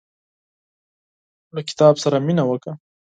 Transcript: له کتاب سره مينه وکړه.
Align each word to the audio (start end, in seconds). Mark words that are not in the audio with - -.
له 1.55 1.61
کتاب 1.69 1.95
سره 2.03 2.17
مينه 2.27 2.43
وکړه. 2.47 2.73